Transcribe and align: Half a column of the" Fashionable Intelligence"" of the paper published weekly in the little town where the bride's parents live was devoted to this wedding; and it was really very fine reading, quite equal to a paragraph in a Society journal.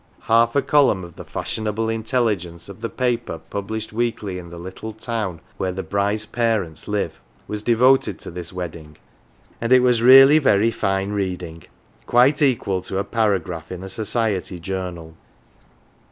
Half 0.21 0.55
a 0.55 0.63
column 0.63 1.03
of 1.03 1.15
the" 1.15 1.23
Fashionable 1.33 1.87
Intelligence"" 1.87 2.67
of 2.69 2.81
the 2.81 2.89
paper 2.89 3.37
published 3.37 3.93
weekly 3.93 4.39
in 4.39 4.49
the 4.49 4.57
little 4.57 4.93
town 4.93 5.41
where 5.57 5.71
the 5.71 5.83
bride's 5.83 6.25
parents 6.25 6.87
live 6.87 7.19
was 7.47 7.61
devoted 7.61 8.17
to 8.21 8.31
this 8.31 8.51
wedding; 8.51 8.97
and 9.61 9.71
it 9.71 9.81
was 9.83 10.01
really 10.01 10.39
very 10.39 10.71
fine 10.71 11.11
reading, 11.11 11.65
quite 12.07 12.41
equal 12.41 12.81
to 12.81 12.97
a 12.97 13.03
paragraph 13.03 13.71
in 13.71 13.83
a 13.83 13.89
Society 13.89 14.59
journal. 14.59 15.13